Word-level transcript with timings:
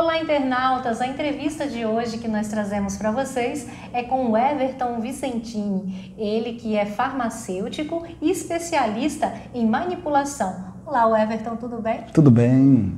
Olá, 0.00 0.20
internautas! 0.20 1.00
A 1.00 1.08
entrevista 1.08 1.66
de 1.66 1.84
hoje 1.84 2.18
que 2.18 2.28
nós 2.28 2.46
trazemos 2.46 2.96
para 2.96 3.10
vocês 3.10 3.66
é 3.92 4.04
com 4.04 4.30
o 4.30 4.36
Everton 4.36 5.00
Vicentini, 5.00 6.14
ele 6.16 6.52
que 6.52 6.76
é 6.76 6.86
farmacêutico 6.86 8.06
e 8.22 8.30
especialista 8.30 9.34
em 9.52 9.66
manipulação. 9.66 10.72
Olá, 10.86 11.20
Everton, 11.20 11.56
tudo 11.56 11.82
bem? 11.82 12.04
Tudo 12.14 12.30
bem. 12.30 12.96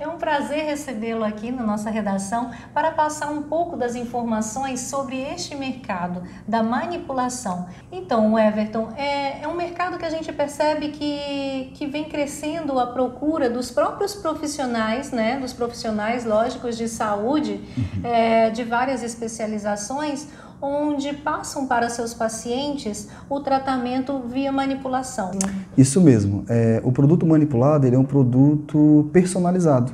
É 0.00 0.06
um 0.06 0.16
prazer 0.16 0.64
recebê-lo 0.64 1.24
aqui 1.24 1.50
na 1.50 1.64
nossa 1.64 1.90
redação 1.90 2.52
para 2.72 2.92
passar 2.92 3.30
um 3.30 3.42
pouco 3.42 3.76
das 3.76 3.96
informações 3.96 4.80
sobre 4.82 5.20
este 5.20 5.56
mercado 5.56 6.22
da 6.46 6.62
manipulação. 6.62 7.66
Então, 7.90 8.38
Everton, 8.38 8.92
é, 8.96 9.42
é 9.42 9.48
um 9.48 9.54
mercado 9.54 9.98
que 9.98 10.04
a 10.04 10.10
gente 10.10 10.32
percebe 10.32 10.90
que, 10.90 11.72
que 11.74 11.86
vem 11.86 12.04
crescendo 12.04 12.78
a 12.78 12.86
procura 12.86 13.50
dos 13.50 13.72
próprios 13.72 14.14
profissionais, 14.14 15.10
né, 15.10 15.38
dos 15.38 15.52
profissionais, 15.52 16.24
lógicos, 16.24 16.76
de 16.76 16.88
saúde, 16.88 17.60
uhum. 17.76 18.00
é, 18.04 18.50
de 18.50 18.62
várias 18.62 19.02
especializações, 19.02 20.28
onde 20.60 21.12
passam 21.12 21.66
para 21.66 21.88
seus 21.88 22.12
pacientes 22.12 23.08
o 23.28 23.40
tratamento 23.40 24.20
via 24.20 24.50
manipulação. 24.50 25.30
Isso 25.76 26.00
mesmo. 26.00 26.44
É, 26.48 26.80
o 26.84 26.90
produto 26.90 27.24
manipulado 27.24 27.86
é 27.86 27.98
um 27.98 28.04
produto 28.04 29.08
personalizado. 29.12 29.92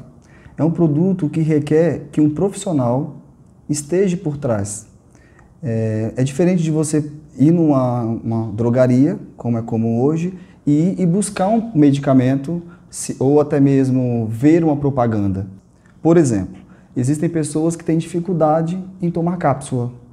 É 0.57 0.65
um 0.65 0.71
produto 0.71 1.29
que 1.29 1.41
requer 1.41 2.09
que 2.11 2.21
um 2.21 2.31
profissional 2.31 3.17
esteja 3.69 4.17
por 4.17 4.37
trás. 4.37 4.87
É, 5.63 6.13
é 6.17 6.25
diferente 6.25 6.63
de 6.63 6.71
você 6.71 7.11
ir 7.39 7.51
numa 7.51 8.53
drogaria, 8.55 9.19
como 9.37 9.59
é 9.59 9.63
comum 9.63 10.01
hoje, 10.01 10.39
e, 10.67 10.95
e 10.99 11.05
buscar 11.05 11.49
um 11.49 11.73
medicamento 11.75 12.63
se, 12.89 13.17
ou 13.19 13.41
até 13.41 13.59
mesmo 13.59 14.27
ver 14.31 14.63
uma 14.63 14.77
propaganda. 14.77 15.47
Por 16.01 16.17
exemplo, 16.17 16.63
existem 16.97 17.29
pessoas 17.29 17.75
que 17.75 17.85
têm 17.85 17.99
dificuldade 17.99 18.83
em 19.03 19.11
tomar 19.11 19.37
cápsula 19.37 20.04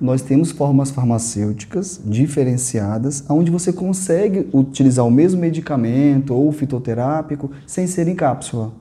nós 0.00 0.22
temos 0.22 0.50
formas 0.50 0.90
farmacêuticas 0.90 2.00
diferenciadas, 2.04 3.24
onde 3.28 3.50
você 3.50 3.72
consegue 3.72 4.48
utilizar 4.52 5.06
o 5.06 5.10
mesmo 5.10 5.40
medicamento 5.40 6.34
ou 6.34 6.52
fitoterápico 6.52 7.50
sem 7.66 7.86
ser 7.86 8.06
em 8.08 8.14
cápsula. 8.14 8.72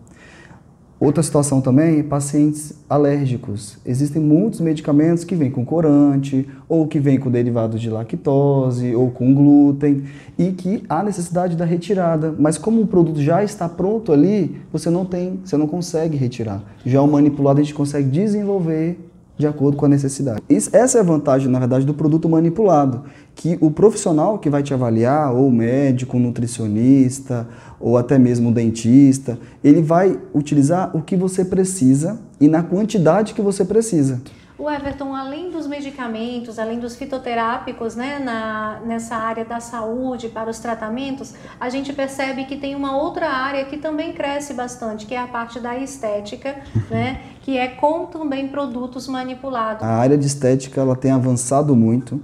Outra 0.99 1.21
situação 1.21 1.61
também, 1.61 2.01
pacientes 2.01 2.73
alérgicos. 2.89 3.77
Existem 3.85 4.19
muitos 4.19 4.59
medicamentos 4.59 5.23
que 5.23 5.35
vêm 5.35 5.51
com 5.51 5.63
corante, 5.63 6.47
ou 6.67 6.87
que 6.87 6.99
vêm 6.99 7.19
com 7.19 7.29
derivados 7.29 7.79
de 7.79 7.87
lactose, 7.87 8.95
ou 8.95 9.11
com 9.11 9.31
glúten, 9.31 10.05
e 10.39 10.51
que 10.51 10.83
há 10.89 11.03
necessidade 11.03 11.55
da 11.55 11.65
retirada. 11.65 12.33
Mas 12.39 12.57
como 12.57 12.81
o 12.81 12.87
produto 12.87 13.21
já 13.21 13.43
está 13.43 13.69
pronto 13.69 14.11
ali, 14.11 14.57
você 14.73 14.89
não 14.89 15.05
tem, 15.05 15.39
você 15.45 15.55
não 15.55 15.67
consegue 15.67 16.17
retirar. 16.17 16.63
Já 16.83 16.99
o 16.99 17.07
manipulado 17.07 17.59
a 17.59 17.63
gente 17.63 17.75
consegue 17.75 18.09
desenvolver 18.09 18.97
de 19.37 19.45
acordo 19.45 19.77
com 19.77 19.85
a 19.85 19.89
necessidade. 19.89 20.41
Essa 20.49 20.97
é 20.97 21.01
a 21.01 21.03
vantagem, 21.03 21.49
na 21.49 21.59
verdade, 21.59 21.85
do 21.85 21.93
produto 21.93 22.27
manipulado, 22.27 23.03
que 23.35 23.57
o 23.61 23.69
profissional 23.69 24.39
que 24.39 24.49
vai 24.49 24.63
te 24.63 24.73
avaliar, 24.73 25.33
ou 25.33 25.51
médico, 25.51 26.17
nutricionista, 26.17 27.47
ou 27.79 27.97
até 27.97 28.17
mesmo 28.17 28.51
dentista, 28.51 29.37
ele 29.63 29.81
vai 29.81 30.19
utilizar 30.33 30.95
o 30.95 31.01
que 31.01 31.15
você 31.15 31.45
precisa 31.45 32.19
e 32.41 32.47
na 32.47 32.63
quantidade 32.63 33.33
que 33.33 33.41
você 33.41 33.63
precisa. 33.63 34.21
O 34.59 34.67
Everton, 34.67 35.13
além 35.13 35.51
dos 35.51 35.67
medicamentos, 35.67 36.57
além 36.57 36.79
dos 36.79 36.95
fitoterápicos, 36.95 37.95
né, 37.95 38.17
na, 38.17 38.81
nessa 38.83 39.15
área 39.15 39.45
da 39.45 39.59
saúde, 39.59 40.29
para 40.29 40.49
os 40.49 40.57
tratamentos, 40.57 41.35
a 41.59 41.69
gente 41.69 41.93
percebe 41.93 42.45
que 42.45 42.57
tem 42.57 42.73
uma 42.73 42.97
outra 42.97 43.29
área 43.29 43.63
que 43.65 43.77
também 43.77 44.13
cresce 44.13 44.55
bastante, 44.55 45.05
que 45.05 45.13
é 45.13 45.19
a 45.19 45.27
parte 45.27 45.59
da 45.59 45.77
estética, 45.77 46.55
né, 46.89 47.21
que 47.43 47.55
é 47.55 47.67
com 47.67 48.07
também 48.07 48.47
produtos 48.47 49.07
manipulados. 49.07 49.83
A 49.83 49.89
área 49.89 50.17
de 50.17 50.25
estética 50.25 50.81
ela 50.81 50.95
tem 50.95 51.11
avançado 51.11 51.75
muito 51.75 52.19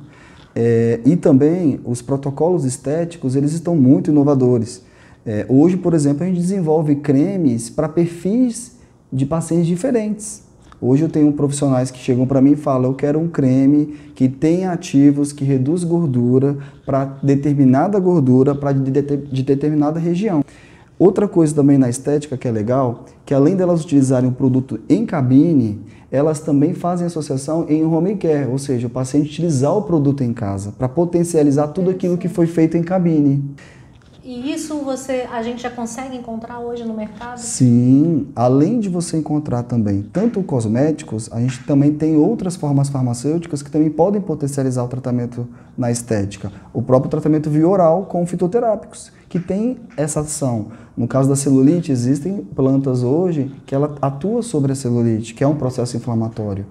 é, 0.56 1.02
e 1.06 1.16
também 1.16 1.80
os 1.86 2.02
protocolos 2.02 2.66
estéticos 2.66 3.36
eles 3.36 3.54
estão 3.54 3.76
muito 3.76 4.10
inovadores. 4.10 4.84
É, 5.24 5.46
hoje, 5.48 5.78
por 5.78 5.94
exemplo, 5.94 6.24
a 6.24 6.26
gente 6.26 6.40
desenvolve 6.40 6.96
cremes 6.96 7.70
para 7.70 7.88
perfis 7.88 8.76
de 9.12 9.24
pacientes 9.24 9.68
diferentes. 9.68 10.53
Hoje 10.82 11.04
eu 11.04 11.10
tenho 11.10 11.32
profissionais 11.34 11.92
que 11.92 12.00
chegam 12.00 12.26
para 12.26 12.42
mim 12.42 12.52
e 12.52 12.56
falam: 12.56 12.92
eu 12.92 12.96
quero 12.96 13.20
um 13.20 13.28
creme 13.28 13.96
que 14.16 14.28
tenha 14.28 14.72
ativos 14.72 15.32
que 15.32 15.44
reduz 15.44 15.84
gordura 15.84 16.58
para 16.86 17.06
determinada 17.24 18.00
gordura 18.00 18.54
para 18.54 18.72
de, 18.72 18.92
de, 18.92 19.18
de 19.18 19.44
determinada 19.44 20.00
região. 20.00 20.44
Outra 21.00 21.28
coisa 21.28 21.56
também 21.56 21.78
na 21.78 21.90
estética 21.90 22.38
que 22.38 22.48
é 22.48 22.52
legal, 22.52 23.06
que 23.26 23.34
além 23.34 23.56
delas 23.56 23.84
utilizarem 23.84 24.30
o 24.30 24.34
produto 24.34 24.80
em 24.88 25.06
cabine, 25.06 25.82
elas 26.12 26.40
também 26.40 26.74
fazem 26.74 27.08
associação 27.08 27.66
em 27.68 27.84
home 27.84 28.16
care, 28.16 28.48
ou 28.48 28.60
seja, 28.60 28.86
o 28.86 28.90
paciente 28.90 29.30
utilizar 29.30 29.76
o 29.76 29.82
produto 29.82 30.24
em 30.24 30.32
casa 30.32 30.72
para 30.72 30.88
potencializar 30.88 31.70
tudo 31.70 31.90
aquilo 31.90 32.18
que 32.18 32.30
foi 32.30 32.46
feito 32.46 32.78
em 32.78 32.84
cabine. 32.84 33.44
E 34.26 34.54
isso 34.54 34.78
você, 34.78 35.28
a 35.30 35.44
gente 35.44 35.62
já 35.62 35.70
consegue 35.70 36.16
encontrar 36.16 36.60
hoje 36.60 36.86
no 36.86 36.94
mercado? 36.94 37.38
Sim, 37.40 38.30
além 38.34 38.80
de 38.80 38.88
você 38.88 39.18
encontrar 39.18 39.64
também 39.64 40.02
tanto 40.02 40.42
cosméticos, 40.42 41.30
a 41.30 41.42
gente 41.42 41.62
também 41.66 41.94
tem 41.94 42.16
outras 42.16 42.56
formas 42.56 42.88
farmacêuticas 42.88 43.62
que 43.62 43.70
também 43.70 43.90
podem 43.90 44.22
potencializar 44.22 44.82
o 44.82 44.88
tratamento 44.88 45.46
na 45.78 45.92
estética. 45.92 46.54
O 46.72 46.82
próprio 46.82 47.12
tratamento 47.12 47.50
via 47.50 47.68
oral 47.68 48.06
com 48.06 48.26
fitoterápicos, 48.26 49.12
que 49.28 49.42
tem 49.42 49.78
essa 49.98 50.22
ação. 50.22 50.68
No 50.96 51.06
caso 51.06 51.28
da 51.28 51.36
celulite, 51.36 51.92
existem 51.92 52.38
plantas 52.38 53.04
hoje 53.04 53.52
que 53.66 53.76
ela 53.76 53.98
atua 54.02 54.42
sobre 54.42 54.72
a 54.72 54.76
celulite, 54.76 55.34
que 55.34 55.44
é 55.44 55.48
um 55.48 55.56
processo 55.56 55.98
inflamatório. 55.98 56.66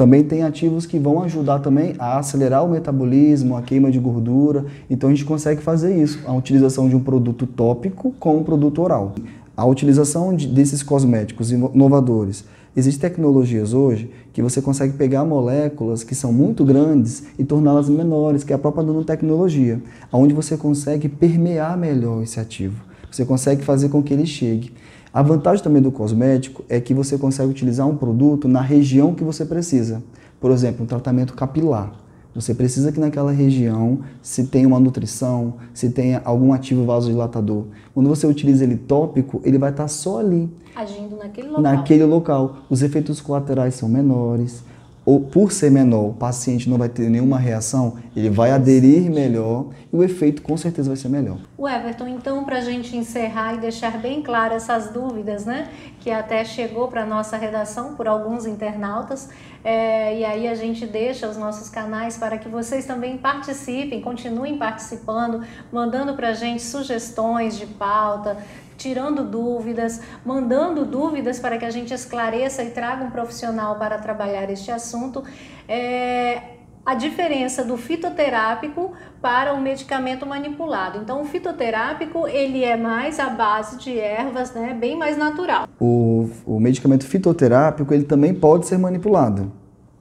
Também 0.00 0.24
tem 0.24 0.42
ativos 0.42 0.86
que 0.86 0.98
vão 0.98 1.22
ajudar 1.24 1.58
também 1.58 1.94
a 1.98 2.18
acelerar 2.18 2.64
o 2.64 2.70
metabolismo, 2.70 3.54
a 3.54 3.60
queima 3.60 3.90
de 3.90 3.98
gordura. 3.98 4.64
Então 4.88 5.10
a 5.10 5.12
gente 5.12 5.26
consegue 5.26 5.60
fazer 5.60 5.94
isso, 5.94 6.20
a 6.24 6.32
utilização 6.32 6.88
de 6.88 6.96
um 6.96 7.00
produto 7.00 7.46
tópico 7.46 8.14
com 8.18 8.38
um 8.38 8.42
produto 8.42 8.80
oral. 8.80 9.12
A 9.54 9.66
utilização 9.66 10.34
de, 10.34 10.46
desses 10.46 10.82
cosméticos 10.82 11.52
inovadores. 11.52 12.46
Existem 12.74 13.10
tecnologias 13.10 13.74
hoje 13.74 14.10
que 14.32 14.40
você 14.40 14.62
consegue 14.62 14.94
pegar 14.94 15.22
moléculas 15.22 16.02
que 16.02 16.14
são 16.14 16.32
muito 16.32 16.64
grandes 16.64 17.24
e 17.38 17.44
torná-las 17.44 17.90
menores, 17.90 18.42
que 18.42 18.54
é 18.54 18.56
a 18.56 18.58
própria 18.58 18.82
nanotecnologia, 18.82 19.82
onde 20.10 20.32
você 20.32 20.56
consegue 20.56 21.10
permear 21.10 21.76
melhor 21.76 22.22
esse 22.22 22.40
ativo. 22.40 22.82
Você 23.10 23.26
consegue 23.26 23.62
fazer 23.62 23.90
com 23.90 24.02
que 24.02 24.14
ele 24.14 24.24
chegue. 24.24 24.72
A 25.12 25.22
vantagem 25.22 25.64
também 25.64 25.82
do 25.82 25.90
cosmético 25.90 26.64
é 26.68 26.80
que 26.80 26.94
você 26.94 27.18
consegue 27.18 27.50
utilizar 27.50 27.86
um 27.88 27.96
produto 27.96 28.46
na 28.46 28.60
região 28.60 29.12
que 29.12 29.24
você 29.24 29.44
precisa. 29.44 30.02
Por 30.40 30.52
exemplo, 30.52 30.84
um 30.84 30.86
tratamento 30.86 31.34
capilar. 31.34 31.92
Você 32.32 32.54
precisa 32.54 32.92
que 32.92 33.00
naquela 33.00 33.32
região 33.32 33.98
se 34.22 34.46
tenha 34.46 34.68
uma 34.68 34.78
nutrição, 34.78 35.54
se 35.74 35.90
tenha 35.90 36.22
algum 36.24 36.52
ativo 36.52 36.84
vasodilatador. 36.84 37.64
Quando 37.92 38.08
você 38.08 38.24
utiliza 38.24 38.62
ele 38.62 38.76
tópico, 38.76 39.40
ele 39.44 39.58
vai 39.58 39.70
estar 39.70 39.88
só 39.88 40.20
ali. 40.20 40.48
Agindo 40.76 41.16
naquele 41.16 41.48
local. 41.48 41.62
Naquele 41.62 42.04
local. 42.04 42.56
Os 42.70 42.80
efeitos 42.80 43.20
colaterais 43.20 43.74
são 43.74 43.88
menores 43.88 44.62
ou 45.10 45.18
por 45.18 45.50
ser 45.50 45.72
menor, 45.72 46.10
o 46.10 46.12
paciente 46.12 46.70
não 46.70 46.78
vai 46.78 46.88
ter 46.88 47.10
nenhuma 47.10 47.36
reação, 47.36 47.94
ele 48.14 48.30
vai 48.30 48.52
aderir 48.52 49.10
melhor 49.10 49.66
e 49.92 49.96
o 49.96 50.04
efeito 50.04 50.40
com 50.40 50.56
certeza 50.56 50.88
vai 50.88 50.96
ser 50.96 51.08
melhor. 51.08 51.38
O 51.58 51.68
Everton, 51.68 52.06
então, 52.06 52.44
para 52.44 52.58
a 52.58 52.60
gente 52.60 52.96
encerrar 52.96 53.54
e 53.54 53.58
deixar 53.58 53.98
bem 53.98 54.22
claras 54.22 54.62
essas 54.62 54.92
dúvidas, 54.92 55.44
né, 55.44 55.68
que 55.98 56.12
até 56.12 56.44
chegou 56.44 56.86
para 56.86 57.04
nossa 57.04 57.36
redação 57.36 57.96
por 57.96 58.06
alguns 58.06 58.46
internautas, 58.46 59.28
é, 59.64 60.16
e 60.16 60.24
aí 60.24 60.46
a 60.46 60.54
gente 60.54 60.86
deixa 60.86 61.28
os 61.28 61.36
nossos 61.36 61.68
canais 61.68 62.16
para 62.16 62.38
que 62.38 62.48
vocês 62.48 62.86
também 62.86 63.18
participem, 63.18 64.00
continuem 64.00 64.58
participando, 64.58 65.42
mandando 65.72 66.14
para 66.14 66.28
a 66.28 66.34
gente 66.34 66.62
sugestões 66.62 67.58
de 67.58 67.66
pauta, 67.66 68.36
tirando 68.80 69.22
dúvidas, 69.22 70.00
mandando 70.24 70.86
dúvidas 70.86 71.38
para 71.38 71.58
que 71.58 71.66
a 71.66 71.70
gente 71.70 71.92
esclareça 71.92 72.64
e 72.64 72.70
traga 72.70 73.04
um 73.04 73.10
profissional 73.10 73.76
para 73.76 73.98
trabalhar 73.98 74.50
este 74.50 74.70
assunto. 74.70 75.22
É, 75.68 76.42
a 76.84 76.94
diferença 76.94 77.62
do 77.62 77.76
fitoterápico 77.76 78.92
para 79.20 79.52
o 79.52 79.60
medicamento 79.60 80.24
manipulado. 80.26 80.98
Então, 80.98 81.20
o 81.20 81.26
fitoterápico 81.26 82.26
ele 82.26 82.64
é 82.64 82.74
mais 82.74 83.20
à 83.20 83.28
base 83.28 83.76
de 83.76 83.98
ervas, 83.98 84.54
né, 84.54 84.74
bem 84.80 84.96
mais 84.96 85.16
natural. 85.18 85.68
O, 85.78 86.30
o 86.46 86.58
medicamento 86.58 87.04
fitoterápico 87.04 87.92
ele 87.92 88.04
também 88.04 88.32
pode 88.32 88.66
ser 88.66 88.78
manipulado. 88.78 89.52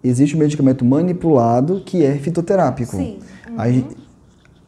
Existe 0.01 0.35
o 0.37 0.39
medicamento 0.39 0.85
manipulado 0.85 1.81
que 1.85 2.05
é 2.05 2.13
fitoterápico. 2.15 2.95
Sim. 2.95 3.19
Uhum. 3.49 3.55
Aí, 3.57 3.85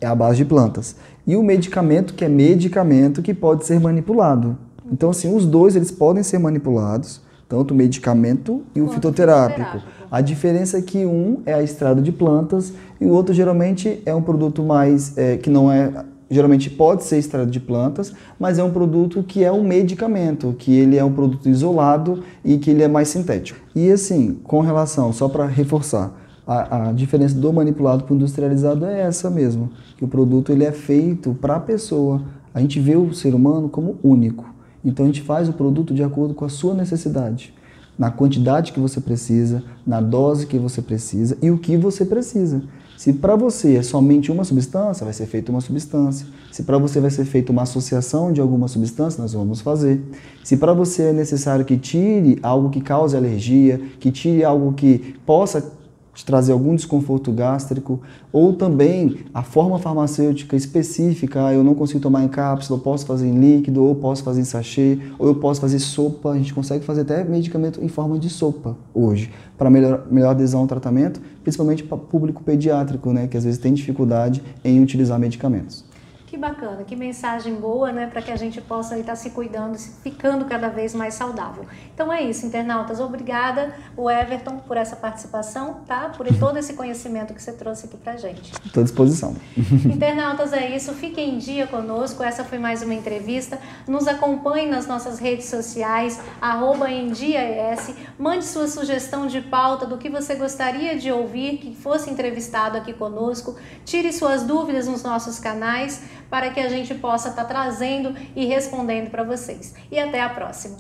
é 0.02 0.08
a 0.08 0.16
base 0.16 0.38
de 0.38 0.46
plantas 0.46 0.98
e 1.26 1.36
o 1.36 1.44
medicamento 1.44 2.14
que 2.14 2.26
é 2.26 2.30
medicamento 2.30 3.22
que 3.22 3.34
pode 3.34 3.66
ser 3.66 3.80
manipulado. 3.80 4.58
Então, 4.92 5.10
assim, 5.10 5.34
os 5.34 5.46
dois 5.46 5.76
eles 5.76 5.92
podem 5.92 6.24
ser 6.24 6.40
manipulados, 6.40 7.22
tanto 7.48 7.74
o 7.74 7.78
medicamento 7.78 8.62
e 8.76 8.82
o 8.82 8.88
fitoterápico. 8.90 9.60
fitoterápico. 9.60 9.92
A 10.12 10.22
diferença 10.22 10.78
é 10.78 10.82
que 10.82 11.06
um 11.06 11.42
é 11.46 11.54
a 11.54 11.64
estrada 11.64 12.02
de 12.02 12.12
plantas 12.12 12.74
e 13.00 13.06
o 13.06 13.10
outro 13.10 13.34
geralmente 13.34 14.02
é 14.06 14.14
um 14.14 14.22
produto 14.22 14.62
mais 14.62 15.18
é, 15.18 15.38
que 15.38 15.50
não 15.50 15.72
é 15.72 16.06
geralmente 16.32 16.70
pode 16.70 17.04
ser 17.04 17.18
extraído 17.18 17.52
de 17.52 17.60
plantas, 17.60 18.14
mas 18.40 18.58
é 18.58 18.64
um 18.64 18.72
produto 18.72 19.22
que 19.22 19.44
é 19.44 19.52
um 19.52 19.64
medicamento, 19.64 20.56
que 20.58 20.74
ele 20.74 20.96
é 20.96 21.04
um 21.04 21.12
produto 21.12 21.50
isolado 21.50 22.24
e 22.44 22.58
que 22.58 22.72
ele 22.72 22.82
é 22.82 22.88
mais 22.88 23.10
sintético. 23.10 23.60
E 23.76 23.92
assim, 23.92 24.40
com 24.42 24.62
relação, 24.62 25.12
só 25.12 25.28
para 25.28 25.46
reforçar, 25.46 26.21
a, 26.52 26.90
a, 26.90 26.92
diferença 26.92 27.36
do 27.36 27.54
manipulado 27.54 28.04
para 28.04 28.14
o 28.14 28.16
industrializado 28.16 28.86
é 28.86 29.02
essa 29.02 29.30
mesmo, 29.30 29.70
que 29.98 30.04
o 30.04 30.08
produto 30.08 30.52
ele 30.52 30.66
é 30.66 30.72
feito 30.72 31.34
para 31.40 31.56
a 31.56 31.60
pessoa. 31.60 32.22
A 32.54 32.60
gente 32.60 32.80
vê 32.80 32.98
o 32.98 33.14
ser 33.14 33.34
humano 33.34 33.70
como 33.70 33.98
único. 34.04 34.46
Então 34.84 35.06
a 35.06 35.08
gente 35.08 35.22
faz 35.22 35.48
o 35.48 35.54
produto 35.54 35.94
de 35.94 36.04
acordo 36.04 36.34
com 36.34 36.44
a 36.44 36.50
sua 36.50 36.74
necessidade, 36.74 37.54
na 37.98 38.12
quantidade 38.12 38.74
que 38.74 38.80
você 38.80 39.00
precisa, 39.00 39.64
na 39.86 40.02
dose 40.02 40.48
que 40.48 40.58
você 40.58 40.82
precisa 40.82 41.38
e 41.42 41.50
o 41.50 41.58
que 41.58 41.78
você 41.78 42.04
precisa. 42.04 42.62
Se 42.98 43.14
para 43.14 43.36
você 43.36 43.78
é 43.78 43.82
somente 43.82 44.32
uma 44.32 44.44
substância, 44.44 45.04
vai 45.04 45.14
ser 45.14 45.26
feita 45.26 45.52
uma 45.52 45.62
substância. 45.62 46.28
Se 46.52 46.64
para 46.64 46.78
você 46.78 47.00
vai 47.00 47.10
ser 47.10 47.26
feita 47.26 47.52
uma 47.52 47.64
associação 47.64 48.32
de 48.32 48.42
alguma 48.42 48.68
substância, 48.68 49.22
nós 49.22 49.34
vamos 49.34 49.62
fazer. 49.62 50.04
Se 50.44 50.58
para 50.58 50.74
você 50.74 51.04
é 51.04 51.14
necessário 51.14 51.66
que 51.66 51.78
tire 51.78 52.38
algo 52.44 52.70
que 52.70 52.82
cause 52.82 53.16
alergia, 53.16 53.82
que 54.00 54.12
tire 54.12 54.44
algo 54.44 54.74
que 54.74 55.16
possa 55.26 55.81
te 56.14 56.26
trazer 56.26 56.52
algum 56.52 56.76
desconforto 56.76 57.32
gástrico, 57.32 58.02
ou 58.32 58.54
também 58.54 59.20
a 59.34 59.44
forma 59.44 59.80
farmacêutica 59.80 60.56
específica, 60.56 61.46
ah, 61.48 61.54
eu 61.54 61.64
não 61.64 61.74
consigo 61.74 62.00
tomar 62.00 62.24
em 62.24 62.28
cápsula, 62.28 62.80
eu 62.80 62.84
posso 62.84 63.06
fazer 63.06 63.28
em 63.28 63.40
líquido, 63.40 63.84
ou 63.84 63.96
posso 63.96 64.24
fazer 64.24 64.42
em 64.42 64.46
sachê, 64.46 65.00
ou 65.18 65.28
eu 65.28 65.36
posso 65.36 65.62
fazer 65.62 65.80
sopa, 65.80 66.32
a 66.32 66.38
gente 66.38 66.54
consegue 66.54 66.84
fazer 66.84 67.02
até 67.02 67.24
medicamento 67.24 67.84
em 67.84 67.88
forma 67.88 68.20
de 68.20 68.30
sopa 68.30 68.76
hoje, 68.94 69.32
para 69.58 69.70
melhor, 69.70 70.06
melhor 70.12 70.32
adesão 70.32 70.62
ao 70.62 70.68
tratamento, 70.68 71.22
principalmente 71.44 71.84
para 71.84 71.98
público 71.98 72.44
pediátrico, 72.44 73.12
né, 73.14 73.28
que 73.28 73.38
às 73.38 73.44
vezes 73.44 73.60
tem 73.60 73.74
dificuldade 73.74 74.44
em 74.64 74.82
utilizar 74.82 75.18
medicamentos. 75.18 75.91
Que 76.32 76.38
bacana, 76.38 76.86
que 76.86 76.96
mensagem 76.96 77.56
boa, 77.56 77.92
né, 77.92 78.08
para 78.08 78.22
que 78.22 78.32
a 78.32 78.38
gente 78.38 78.62
possa 78.62 78.98
estar 78.98 79.18
se 79.18 79.32
cuidando, 79.32 79.78
ficando 79.78 80.46
cada 80.46 80.70
vez 80.70 80.96
mais 80.96 81.14
saudável. 81.14 81.66
Então 81.94 82.12
é 82.12 82.22
isso, 82.24 82.46
internautas. 82.46 83.02
Obrigada, 83.02 83.76
o 83.98 84.10
Everton, 84.10 84.60
por 84.60 84.78
essa 84.78 84.96
participação, 84.96 85.82
tá? 85.86 86.08
Por 86.16 86.26
todo 86.40 86.56
esse 86.56 86.74
conhecimento 86.74 87.34
que 87.34 87.44
você 87.44 87.52
trouxe 87.52 87.86
aqui 87.86 87.98
para 87.98 88.16
gente. 88.16 88.54
Estou 88.66 88.80
à 88.80 88.84
disposição. 88.86 89.36
Internautas, 89.94 90.54
é 90.54 90.74
isso. 90.74 90.94
Fiquem 90.94 91.36
em 91.36 91.38
dia 91.38 91.68
conosco. 91.68 92.24
Essa 92.24 92.46
foi 92.46 92.58
mais 92.58 92.82
uma 92.82 92.94
entrevista. 92.94 93.60
Nos 93.86 94.08
acompanhe 94.08 94.70
nas 94.70 94.88
nossas 94.88 95.20
redes 95.20 95.48
sociais, 95.48 96.18
arroba 96.40 96.90
EndiaES. 96.90 97.94
Mande 98.22 98.46
sua 98.46 98.68
sugestão 98.68 99.26
de 99.26 99.42
pauta 99.42 99.84
do 99.84 99.98
que 99.98 100.08
você 100.08 100.36
gostaria 100.36 100.96
de 100.96 101.12
ouvir, 101.12 101.58
que 101.58 101.74
fosse 101.74 102.08
entrevistado 102.08 102.78
aqui 102.78 102.94
conosco. 102.94 103.56
Tire 103.84 104.14
suas 104.14 104.44
dúvidas 104.44 104.88
nos 104.88 105.02
nossos 105.02 105.40
canais 105.40 106.04
para 106.30 106.52
que 106.52 106.60
a 106.60 106.70
gente 106.70 106.94
possa 106.94 107.30
estar 107.30 107.46
tá 107.46 107.48
trazendo 107.48 108.16
e 108.36 108.46
respondendo 108.46 109.10
para 109.10 109.24
vocês. 109.24 109.74
E 109.90 109.98
até 109.98 110.22
a 110.22 110.30
próxima. 110.30 110.78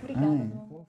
Obrigada. 0.00 0.63